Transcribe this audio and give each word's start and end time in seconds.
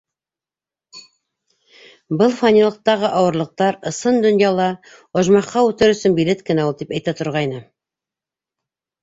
Был 2.21 2.33
фанилыҡтағы 2.39 3.11
ауырлыҡтар 3.17 3.77
ысын 3.91 4.17
донъяла 4.25 4.71
ожмахҡа 5.23 5.65
үтер 5.69 5.95
өсөн 5.99 6.17
билет 6.23 6.43
кенә 6.51 6.67
ул, 6.71 6.75
тип 6.83 6.97
әйтә 6.99 7.17
торғайны. 7.23 7.63